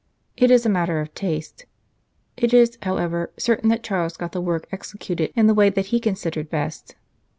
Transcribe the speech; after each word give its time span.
It 0.35 0.49
is 0.49 0.65
a 0.65 0.67
matter 0.69 0.99
of 0.99 1.13
taste. 1.13 1.67
It 2.35 2.55
is, 2.55 2.79
however, 2.81 3.31
certain 3.37 3.69
that 3.69 3.83
Charles 3.83 4.17
got 4.17 4.31
the 4.31 4.41
work 4.41 4.67
executed 4.71 5.31
in 5.35 5.45
the 5.45 5.53
way 5.53 5.69
that 5.69 5.85
he 5.93 5.99
considered 5.99 6.49
best. 6.49 6.95